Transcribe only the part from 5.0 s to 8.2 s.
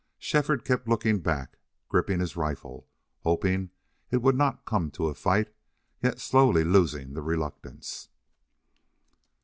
a fight, yet slowly losing that reluctance.